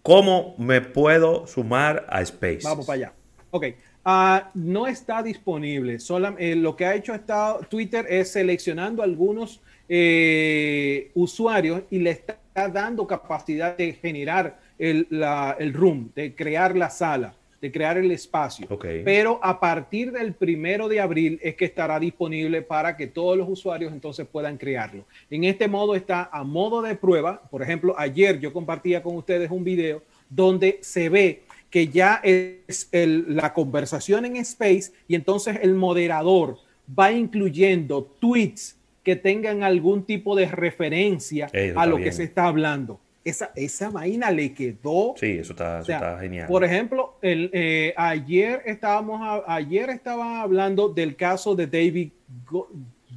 ¿cómo 0.01 0.55
me 0.57 0.79
puedo 0.79 1.45
sumar 1.45 2.05
a 2.07 2.21
Space? 2.21 2.61
Vamos 2.63 2.85
para 2.85 2.95
allá. 2.95 3.13
Ok, 3.51 3.65
ah, 4.05 4.49
no 4.53 4.87
está 4.87 5.21
disponible. 5.21 5.99
Solo, 5.99 6.33
eh, 6.37 6.55
lo 6.55 6.73
que 6.77 6.85
ha 6.85 6.95
hecho 6.95 7.13
está, 7.13 7.57
Twitter 7.67 8.05
es 8.07 8.31
seleccionando 8.31 9.03
algunos 9.03 9.59
eh, 9.89 11.11
usuarios 11.15 11.81
y 11.89 11.99
le 11.99 12.11
está 12.11 12.37
dando 12.55 13.05
capacidad 13.05 13.75
de 13.75 13.91
generar 13.91 14.57
el, 14.77 15.73
room, 15.73 16.11
de 16.15 16.33
crear 16.33 16.77
la 16.77 16.89
sala, 16.89 17.33
de 17.61 17.71
crear 17.71 17.97
el 17.97 18.11
espacio. 18.11 18.67
Pero 19.03 19.39
a 19.43 19.59
partir 19.59 20.11
del 20.11 20.33
primero 20.33 20.87
de 20.87 20.99
abril 20.99 21.39
es 21.43 21.55
que 21.55 21.65
estará 21.65 21.99
disponible 21.99 22.61
para 22.61 22.95
que 22.95 23.07
todos 23.07 23.37
los 23.37 23.49
usuarios 23.49 23.91
entonces 23.91 24.27
puedan 24.27 24.57
crearlo. 24.57 25.05
En 25.29 25.43
este 25.43 25.67
modo 25.67 25.95
está 25.95 26.29
a 26.31 26.43
modo 26.43 26.81
de 26.81 26.95
prueba. 26.95 27.41
Por 27.49 27.61
ejemplo, 27.61 27.95
ayer 27.97 28.39
yo 28.39 28.53
compartía 28.53 29.03
con 29.03 29.15
ustedes 29.15 29.51
un 29.51 29.63
video 29.63 30.03
donde 30.29 30.79
se 30.81 31.09
ve 31.09 31.43
que 31.69 31.87
ya 31.87 32.21
es 32.23 32.89
la 32.91 33.53
conversación 33.53 34.25
en 34.25 34.37
Space 34.37 34.91
y 35.07 35.15
entonces 35.15 35.59
el 35.61 35.75
moderador 35.75 36.57
va 36.97 37.11
incluyendo 37.11 38.03
tweets 38.19 38.77
que 39.03 39.15
tengan 39.15 39.63
algún 39.63 40.03
tipo 40.03 40.35
de 40.35 40.47
referencia 40.47 41.49
a 41.75 41.85
lo 41.85 41.97
que 41.97 42.11
se 42.11 42.23
está 42.23 42.45
hablando. 42.45 42.99
Esa, 43.23 43.51
esa 43.55 43.89
vaina 43.89 44.31
le 44.31 44.53
quedó. 44.53 45.13
Sí, 45.17 45.37
eso 45.39 45.53
está, 45.53 46.17
genial. 46.19 46.47
Por 46.47 46.63
ejemplo, 46.63 47.17
el, 47.21 47.49
eh, 47.53 47.93
ayer 47.97 48.61
estábamos 48.65 49.43
ayer 49.45 49.89
estaba 49.89 50.41
hablando 50.41 50.89
del 50.89 51.15
caso 51.15 51.53
de 51.53 51.67
David 51.67 52.11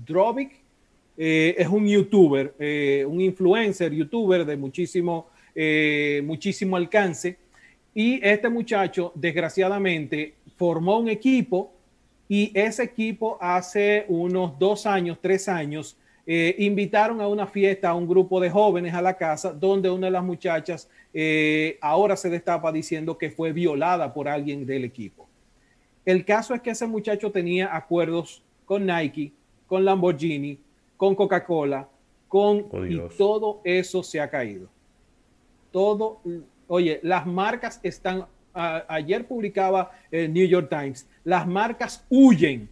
Drobick. 0.04 0.60
Eh, 1.16 1.54
es 1.56 1.68
un 1.68 1.86
youtuber, 1.86 2.54
eh, 2.58 3.04
un 3.06 3.20
influencer, 3.20 3.92
youtuber 3.92 4.44
de 4.44 4.56
muchísimo, 4.56 5.28
muchísimo 6.24 6.76
alcance. 6.76 7.36
Y 7.94 8.18
este 8.26 8.48
muchacho, 8.48 9.12
desgraciadamente, 9.14 10.34
formó 10.56 10.98
un 10.98 11.08
equipo 11.08 11.72
y 12.28 12.50
ese 12.54 12.84
equipo 12.84 13.36
hace 13.40 14.06
unos 14.08 14.58
dos 14.58 14.86
años, 14.86 15.18
tres 15.20 15.48
años, 15.48 15.96
eh, 16.24 16.54
invitaron 16.58 17.20
a 17.20 17.26
una 17.26 17.48
fiesta 17.48 17.88
a 17.90 17.94
un 17.94 18.06
grupo 18.06 18.38
de 18.40 18.48
jóvenes 18.48 18.94
a 18.94 19.02
la 19.02 19.16
casa 19.16 19.52
donde 19.52 19.90
una 19.90 20.06
de 20.06 20.12
las 20.12 20.22
muchachas 20.22 20.88
eh, 21.12 21.78
ahora 21.80 22.16
se 22.16 22.30
destapa 22.30 22.70
diciendo 22.70 23.18
que 23.18 23.30
fue 23.30 23.52
violada 23.52 24.14
por 24.14 24.28
alguien 24.28 24.64
del 24.64 24.84
equipo. 24.84 25.28
El 26.04 26.24
caso 26.24 26.54
es 26.54 26.60
que 26.60 26.70
ese 26.70 26.86
muchacho 26.86 27.32
tenía 27.32 27.74
acuerdos 27.74 28.42
con 28.64 28.86
Nike, 28.86 29.32
con 29.66 29.84
Lamborghini, 29.84 30.58
con 30.96 31.16
Coca-Cola, 31.16 31.88
con 32.28 32.66
y 32.88 32.98
todo 33.18 33.60
eso 33.64 34.02
se 34.04 34.20
ha 34.20 34.30
caído. 34.30 34.68
Todo, 35.72 36.20
oye, 36.68 37.00
las 37.02 37.26
marcas 37.26 37.80
están, 37.82 38.26
ayer 38.54 39.26
publicaba 39.26 39.90
el 40.10 40.32
New 40.32 40.46
York 40.46 40.68
Times, 40.70 41.08
las 41.24 41.46
marcas 41.46 42.04
huyen 42.08 42.68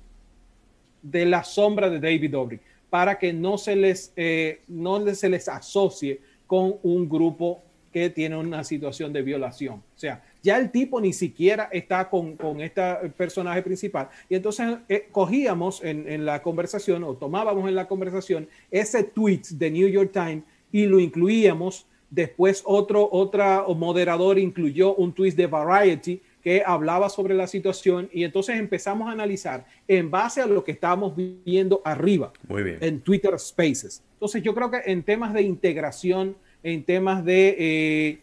de 1.02 1.26
la 1.26 1.42
sombra 1.42 1.90
de 1.90 1.98
David 1.98 2.30
Dobrik 2.30 2.69
para 2.90 3.18
que 3.18 3.32
no 3.32 3.56
se 3.56 3.76
les, 3.76 4.12
eh, 4.16 4.60
no 4.68 5.14
se 5.14 5.28
les 5.28 5.48
asocie 5.48 6.20
con 6.46 6.76
un 6.82 7.08
grupo 7.08 7.62
que 7.92 8.10
tiene 8.10 8.36
una 8.36 8.62
situación 8.64 9.12
de 9.12 9.22
violación. 9.22 9.76
O 9.76 9.98
sea, 9.98 10.22
ya 10.42 10.58
el 10.58 10.70
tipo 10.70 11.00
ni 11.00 11.12
siquiera 11.12 11.68
está 11.72 12.08
con, 12.08 12.36
con 12.36 12.60
este 12.60 12.82
personaje 13.16 13.62
principal. 13.62 14.08
Y 14.28 14.36
entonces 14.36 14.78
eh, 14.88 15.08
cogíamos 15.10 15.82
en, 15.82 16.24
la 16.24 16.42
conversación 16.42 17.04
o 17.04 17.14
tomábamos 17.14 17.68
en 17.68 17.74
la 17.74 17.88
conversación 17.88 18.48
ese 18.70 19.04
tweet 19.04 19.42
de 19.50 19.70
New 19.70 19.88
York 19.88 20.10
Times 20.12 20.44
y 20.72 20.86
lo 20.86 21.00
incluíamos. 21.00 21.86
Después 22.10 22.62
otro 22.64 23.08
otra 23.10 23.64
moderador 23.76 24.38
incluyó 24.38 24.94
un 24.94 25.12
tweet 25.12 25.32
de 25.32 25.46
Variety 25.46 26.20
que 26.42 26.62
hablaba 26.64 27.08
sobre 27.08 27.34
la 27.34 27.46
situación 27.46 28.08
y 28.12 28.24
entonces 28.24 28.58
empezamos 28.58 29.08
a 29.08 29.12
analizar 29.12 29.66
en 29.86 30.10
base 30.10 30.40
a 30.40 30.46
lo 30.46 30.64
que 30.64 30.72
estábamos 30.72 31.14
viendo 31.16 31.82
arriba 31.84 32.32
en 32.48 33.00
Twitter 33.00 33.38
Spaces. 33.38 34.02
Entonces 34.14 34.42
yo 34.42 34.54
creo 34.54 34.70
que 34.70 34.80
en 34.86 35.02
temas 35.02 35.34
de 35.34 35.42
integración, 35.42 36.36
en 36.62 36.84
temas 36.84 37.24
de 37.24 37.56
eh, 37.58 38.18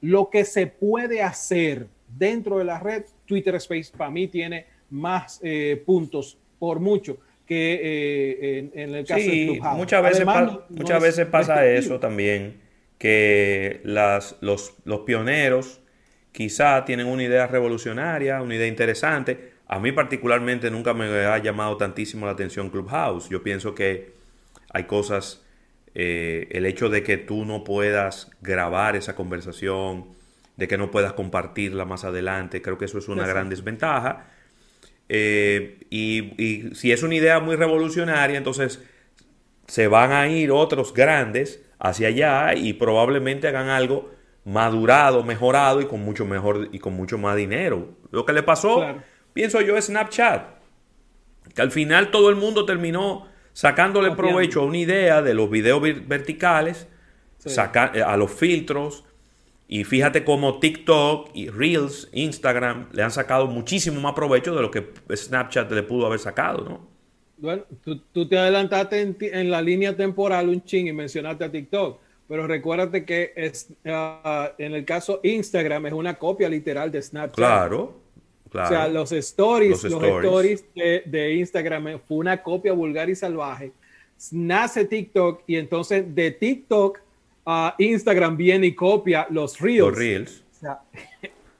lo 0.00 0.30
que 0.30 0.44
se 0.44 0.66
puede 0.66 1.22
hacer 1.22 1.86
dentro 2.16 2.58
de 2.58 2.64
la 2.64 2.78
red, 2.78 3.04
Twitter 3.26 3.54
Space 3.56 3.92
para 3.96 4.10
mí 4.10 4.28
tiene 4.28 4.66
más 4.90 5.40
eh, 5.42 5.82
puntos 5.84 6.38
por 6.58 6.80
mucho 6.80 7.18
que 7.46 7.80
eh, 7.82 8.70
en, 8.74 8.94
el 8.94 9.06
caso 9.06 9.24
de 9.24 9.46
Clubhouse. 9.46 9.78
Muchas 9.78 10.02
veces, 10.02 10.26
muchas 10.68 11.02
veces 11.02 11.26
pasa 11.26 11.66
eso 11.66 11.98
también, 11.98 12.60
que 12.98 13.80
las, 13.84 14.36
los, 14.40 14.74
los 14.84 15.00
pioneros 15.00 15.80
quizá 16.38 16.84
tienen 16.84 17.08
una 17.08 17.24
idea 17.24 17.48
revolucionaria, 17.48 18.40
una 18.40 18.54
idea 18.54 18.68
interesante. 18.68 19.54
A 19.66 19.80
mí 19.80 19.90
particularmente 19.90 20.70
nunca 20.70 20.94
me 20.94 21.06
ha 21.06 21.36
llamado 21.38 21.76
tantísimo 21.76 22.26
la 22.26 22.32
atención 22.32 22.70
Clubhouse. 22.70 23.28
Yo 23.28 23.42
pienso 23.42 23.74
que 23.74 24.12
hay 24.72 24.84
cosas 24.84 25.44
eh, 25.96 26.46
el 26.52 26.64
hecho 26.64 26.90
de 26.90 27.02
que 27.02 27.16
tú 27.16 27.44
no 27.44 27.64
puedas 27.64 28.30
grabar 28.40 28.94
esa 28.94 29.16
conversación, 29.16 30.04
de 30.56 30.68
que 30.68 30.78
no 30.78 30.92
puedas 30.92 31.14
compartirla 31.14 31.84
más 31.84 32.04
adelante, 32.04 32.62
creo 32.62 32.78
que 32.78 32.84
eso 32.84 32.98
es 32.98 33.08
una 33.08 33.26
gran 33.26 33.48
desventaja. 33.48 34.28
Eh, 35.08 35.80
y, 35.90 36.70
si 36.76 36.92
es 36.92 37.02
una 37.02 37.16
idea 37.16 37.40
muy 37.40 37.56
revolucionaria, 37.56 38.38
entonces 38.38 38.80
se 39.66 39.88
van 39.88 40.12
a 40.12 40.28
ir 40.28 40.52
otros 40.52 40.94
grandes 40.94 41.64
hacia 41.80 42.06
allá 42.06 42.54
y 42.54 42.74
probablemente 42.74 43.48
hagan 43.48 43.70
algo 43.70 44.16
madurado, 44.48 45.22
mejorado 45.22 45.80
y 45.80 45.86
con 45.86 46.00
mucho 46.00 46.24
mejor 46.24 46.70
y 46.72 46.78
con 46.78 46.94
mucho 46.94 47.18
más 47.18 47.36
dinero. 47.36 47.90
Lo 48.10 48.24
que 48.24 48.32
le 48.32 48.42
pasó, 48.42 48.82
pienso 49.34 49.60
yo, 49.60 49.76
es 49.76 49.86
Snapchat. 49.86 50.56
Que 51.54 51.62
al 51.62 51.70
final 51.70 52.10
todo 52.10 52.30
el 52.30 52.36
mundo 52.36 52.64
terminó 52.64 53.26
sacándole 53.52 54.12
provecho 54.12 54.62
a 54.62 54.64
una 54.64 54.78
idea 54.78 55.20
de 55.20 55.34
los 55.34 55.50
videos 55.50 55.82
verticales, 56.06 56.88
eh, 57.44 58.02
a 58.02 58.16
los 58.16 58.30
filtros. 58.32 59.04
Y 59.68 59.84
fíjate 59.84 60.24
cómo 60.24 60.60
TikTok 60.60 61.30
y 61.34 61.50
Reels, 61.50 62.08
Instagram 62.12 62.88
le 62.92 63.02
han 63.02 63.10
sacado 63.10 63.48
muchísimo 63.48 64.00
más 64.00 64.14
provecho 64.14 64.54
de 64.54 64.62
lo 64.62 64.70
que 64.70 64.94
Snapchat 65.14 65.70
le 65.72 65.82
pudo 65.82 66.06
haber 66.06 66.20
sacado, 66.20 66.64
¿no? 66.64 66.88
Bueno, 67.36 67.64
tú, 67.84 68.28
te 68.28 68.38
adelantaste 68.38 69.14
en, 69.20 69.50
la 69.50 69.60
línea 69.60 69.94
temporal 69.94 70.48
un 70.48 70.64
ching 70.64 70.88
y 70.88 70.92
mencionaste 70.92 71.44
a 71.44 71.52
TikTok, 71.52 72.00
pero 72.28 72.46
recuérdate 72.46 73.04
que 73.04 73.32
es, 73.34 73.68
ah, 73.86 74.52
en 74.58 74.74
el 74.74 74.84
caso 74.84 75.20
Instagram 75.22 75.86
es 75.86 75.92
una 75.94 76.14
copia 76.14 76.48
literal 76.48 76.92
de 76.92 77.02
Snapchat. 77.02 77.36
Claro. 77.36 77.94
O 78.48 78.68
sea, 78.68 78.88
los 78.88 79.12
stories, 79.12 79.84
los, 79.84 80.02
stories, 80.02 80.64
de, 80.74 81.34
Instagram 81.34 82.00
fue 82.06 82.18
una 82.18 82.42
copia 82.42 82.72
vulgar 82.72 83.10
y 83.10 83.14
salvaje. 83.14 83.72
Nace 84.32 84.84
TikTok 84.84 85.42
y 85.46 85.56
entonces 85.56 86.14
de 86.14 86.30
TikTok 86.30 86.98
a 87.44 87.74
Instagram 87.78 88.36
viene 88.36 88.68
y 88.68 88.74
copia 88.74 89.26
los 89.30 89.60
Reels. 89.60 89.80
Los 89.80 89.98
Reels. 89.98 90.44
O 90.56 90.60
sea, 90.60 90.80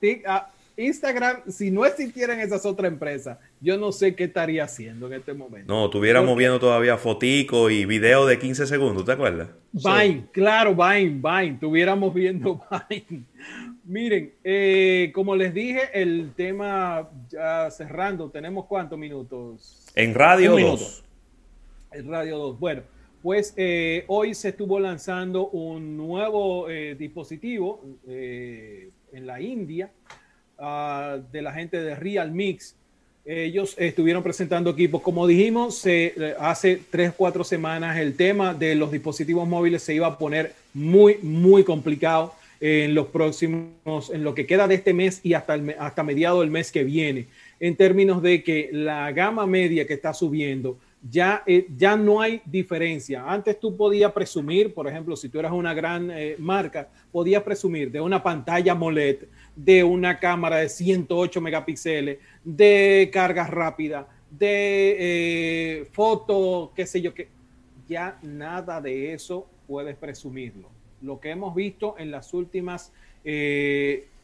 Instagram, 0.79 1.43
si 1.49 1.73
no 1.73 1.85
existieran 1.85 2.39
esas 2.39 2.65
otras 2.65 2.91
empresas, 2.91 3.37
yo 3.61 3.77
no 3.77 3.91
sé 3.91 4.15
qué 4.15 4.25
estaría 4.25 4.63
haciendo 4.63 5.09
en 5.09 5.15
este 5.15 5.35
momento. 5.35 5.73
No, 5.73 5.87
estuviéramos 5.87 6.37
viendo 6.37 6.61
todavía 6.61 6.97
fotico 6.97 7.69
y 7.69 7.85
video 7.85 8.25
de 8.27 8.39
15 8.39 8.65
segundos, 8.65 9.05
¿te 9.05 9.13
acuerdas? 9.13 9.49
Vine, 9.73 10.27
claro, 10.31 10.77
Vine, 10.77 11.21
Vine, 11.21 11.55
estuviéramos 11.55 12.15
viendo 12.15 12.63
Vine. 12.89 13.25
Miren, 13.85 14.35
eh, 14.45 15.11
como 15.13 15.35
les 15.35 15.53
dije, 15.53 15.81
el 15.95 16.33
tema 16.37 17.11
ya 17.29 17.69
cerrando, 17.73 18.31
¿tenemos 18.31 18.67
cuántos 18.67 18.97
minutos? 18.99 19.85
En 19.97 20.15
Radio 20.15 20.57
2. 20.57 21.05
En 21.91 22.09
Radio 22.09 22.39
2. 22.39 22.61
Bueno, 22.61 22.83
pues 23.21 23.53
eh, 23.57 24.05
hoy 24.07 24.33
se 24.35 24.51
estuvo 24.51 24.79
lanzando 24.79 25.49
un 25.49 25.97
nuevo 25.97 26.71
eh, 26.71 26.95
dispositivo 26.95 27.83
en 28.07 29.27
la 29.27 29.41
India 29.41 29.91
ah, 30.59 31.19
de 31.33 31.43
la 31.43 31.53
gente 31.53 31.81
de 31.81 31.95
Real 31.95 32.31
Mix. 32.33 32.75
Ellos 33.25 33.75
estuvieron 33.79 34.23
presentando 34.23 34.71
equipos. 34.71 35.03
Como 35.03 35.27
dijimos, 35.27 35.87
hace 36.39 36.81
tres, 36.91 37.13
cuatro 37.15 37.45
semanas 37.45 37.99
el 37.99 38.17
tema 38.17 38.55
de 38.55 38.75
los 38.75 38.91
dispositivos 38.91 39.47
móviles 39.47 39.83
se 39.83 39.93
iba 39.93 40.07
a 40.07 40.17
poner 40.17 40.55
muy, 40.73 41.19
muy 41.23 41.63
complicado 41.63 42.33
en 42.61 42.95
los 42.95 43.09
próximos, 43.09 44.11
en 44.11 44.25
lo 44.25 44.35
que 44.35 44.47
queda 44.47 44.67
de 44.67 44.77
este 44.77 44.93
mes 44.95 45.21
y 45.23 45.35
hasta, 45.35 45.55
el, 45.55 45.75
hasta 45.79 46.03
mediado 46.03 46.41
del 46.41 46.51
mes 46.51 46.73
que 46.73 46.85
viene, 46.85 47.27
en 47.61 47.77
términos 47.77 48.23
de 48.23 48.43
que 48.43 48.71
la 48.73 49.13
gama 49.13 49.47
media 49.47 49.87
que 49.87 49.95
está 49.95 50.13
subiendo, 50.13 50.79
ya, 51.03 51.43
eh, 51.47 51.67
ya 51.77 51.97
no 51.97 52.21
hay 52.21 52.43
diferencia. 52.45 53.25
Antes 53.27 53.59
tú 53.61 53.77
podías 53.77 54.13
presumir, 54.13 54.75
por 54.75 54.89
ejemplo, 54.89 55.17
si 55.17 55.29
tú 55.29 55.39
eras 55.39 55.53
una 55.53 55.75
gran 55.75 56.11
eh, 56.11 56.37
marca, 56.39 56.89
podías 57.13 57.43
presumir 57.43 57.91
de 57.91 58.01
una 58.01 58.23
pantalla 58.23 58.73
AMOLED, 58.73 59.25
de 59.55 59.85
una 59.85 60.19
cámara 60.19 60.57
de 60.57 60.69
108 60.69 61.41
megapíxeles, 61.41 62.19
de 62.45 63.11
carga 63.13 63.47
rápida, 63.47 64.09
de 64.31 64.97
eh, 64.99 65.89
foto, 65.93 66.73
qué 66.75 66.87
sé 66.87 67.01
yo, 67.01 67.15
que 67.15 67.29
ya 67.89 68.19
nada 68.23 68.81
de 68.81 69.13
eso 69.15 69.47
puedes 69.67 69.97
presumirlo 69.97 70.69
lo 71.01 71.21
que 71.21 71.31
hemos 71.31 71.55
visto 71.55 71.95
en 71.97 72.11
las 72.11 72.35
últimas 72.35 72.93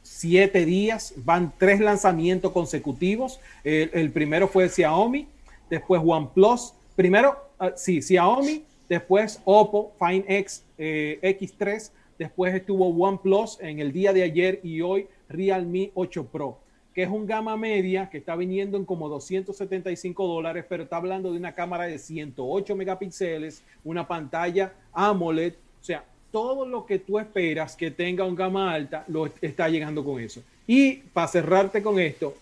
siete 0.03 0.65
días. 0.65 1.15
Van 1.19 1.53
tres 1.57 1.79
lanzamientos 1.79 2.51
consecutivos. 2.51 3.39
El, 3.63 4.11
primero 4.11 4.49
fue 4.49 4.69
Xiaomi, 4.69 5.29
después 5.75 6.01
OnePlus. 6.05 6.75
Primero, 6.97 7.37
ah, 7.59 7.73
sí, 7.77 8.01
Xiaomi, 8.01 8.65
después 8.89 9.41
Oppo 9.45 9.93
Find 9.99 10.25
X 10.29 10.65
eh, 10.79 11.19
X3, 11.23 11.91
después 12.19 12.55
estuvo 12.55 12.89
OnePlus 12.89 13.59
en 13.61 13.81
el 13.81 13.93
día 13.93 14.13
de 14.13 14.23
ayer 14.23 14.61
y 14.63 14.81
hoy 14.81 15.09
Realme 15.29 15.91
8 15.95 16.27
Pro 16.27 16.59
que 16.95 17.03
es 17.03 17.09
un 17.09 17.27
gama 17.27 17.57
media 17.57 18.09
que 18.09 18.19
está 18.19 18.37
viniendo 18.37 18.77
en 18.77 18.85
como 18.85 19.09
275 19.09 20.29
dólares, 20.29 20.65
pero 20.69 20.85
está 20.85 20.99
hablando 20.99 21.33
de 21.33 21.39
una 21.39 21.53
cámara 21.53 21.85
de 21.87 21.99
108 21.99 22.77
megapíxeles, 22.77 23.65
una 23.83 24.07
pantalla 24.07 24.73
AMOLED, 24.93 25.55
o 25.55 25.85
sea, 25.85 26.05
todo 26.31 26.65
lo 26.65 26.87
que 26.87 27.01
tú 27.01 27.19
esperas 27.19 27.75
que 27.75 27.91
tenga 27.91 28.25
un 28.25 28.37
gama 28.37 28.73
alta 28.73 29.05
lo 29.09 29.27
está 29.41 29.69
llegando 29.69 30.05
con 30.05 30.21
eso. 30.21 30.41
Y 30.69 30.95
para 31.13 31.27
cerrarte 31.27 31.83
con 31.83 31.99
esto, 31.99 32.35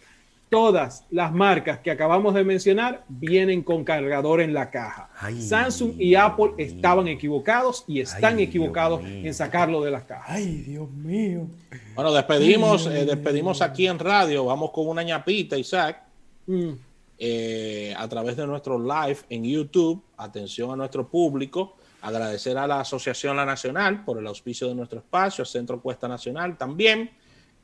todas 0.53 1.07
las 1.11 1.33
marcas 1.33 1.79
que 1.79 1.91
acabamos 1.91 2.35
de 2.35 2.45
mencionar 2.45 3.07
vienen 3.09 3.63
con 3.63 3.85
cargador 3.85 4.43
en 4.43 4.53
la 4.53 4.71
caja. 4.71 5.09
Samsung 5.41 5.95
y 5.99 6.15
Apple 6.15 6.51
estaban 6.59 7.09
equivocados 7.09 7.85
y 7.87 8.01
están 8.01 8.39
equivocados 8.39 9.03
en 9.03 9.33
sacarlo 9.33 9.83
de 9.83 9.91
las 9.91 10.03
cajas. 10.03 10.27
Ay, 10.29 10.59
Dios 10.59 10.91
mío. 10.91 11.47
Bueno, 11.95 12.13
despedimos, 12.13 12.87
eh, 12.87 13.07
despedimos 13.07 13.63
aquí 13.63 13.87
en 13.87 13.99
radio. 13.99 14.45
Vamos 14.45 14.73
con 14.73 14.89
una 14.89 15.03
ñapita, 15.03 15.57
Isaac. 15.57 16.03
Mm. 16.47 16.73
Eh, 17.19 17.95
a 17.97 18.07
través 18.07 18.37
de 18.37 18.47
nuestro 18.47 18.79
live 18.79 19.21
en 19.31 19.45
YouTube. 19.45 20.03
Atención 20.19 20.71
a 20.71 20.77
nuestro 20.77 21.09
público. 21.09 21.77
Agradecer 22.03 22.59
a 22.59 22.67
la 22.67 22.81
Asociación 22.81 23.39
La 23.39 23.47
Nacional 23.47 24.05
por 24.05 24.19
el 24.19 24.27
auspicio 24.27 24.69
de 24.69 24.75
nuestro 24.75 24.99
espacio, 24.99 25.47
Centro 25.47 25.81
Cuesta 25.81 26.09
Nacional 26.09 26.59
también. 26.59 27.11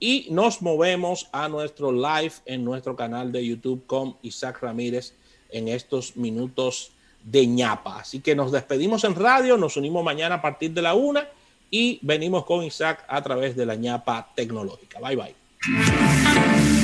Y 0.01 0.29
nos 0.31 0.63
movemos 0.63 1.29
a 1.33 1.49
nuestro 1.49 1.91
live 1.91 2.33
en 2.47 2.65
nuestro 2.65 2.95
canal 2.95 3.33
de 3.33 3.45
YouTube 3.45 3.85
con 3.87 4.17
Isaac 4.23 4.63
Ramírez 4.63 5.15
en 5.51 5.69
estos 5.69 6.17
minutos 6.17 6.93
de 7.25 7.47
ñapa. 7.47 8.01
Así 8.01 8.21
que 8.21 8.35
nos 8.35 8.53
despedimos 8.53 9.05
en 9.05 9.15
radio, 9.15 9.57
nos 9.57 9.77
unimos 9.77 10.05
mañana 10.05 10.37
a 10.37 10.43
partir 10.43 10.73
de 10.73 10.83
la 10.83 10.95
una 10.95 11.29
y 11.71 11.99
venimos 12.03 12.45
con 12.45 12.65
Isaac 12.65 13.05
a 13.09 13.23
través 13.23 13.57
de 13.57 13.67
la 13.67 13.75
ñapa 13.75 14.31
tecnológica. 14.35 15.01
Bye 15.01 15.17
bye. 15.17 16.58